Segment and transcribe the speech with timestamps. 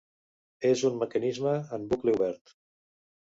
[0.69, 2.57] És un mecanisme en bucle obert.